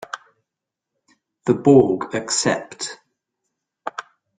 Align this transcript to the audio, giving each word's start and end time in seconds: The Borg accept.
The 1.45 1.53
Borg 1.53 2.15
accept. 2.15 2.97